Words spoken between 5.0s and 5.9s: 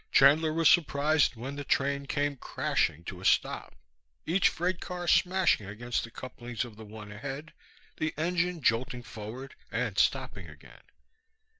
smashing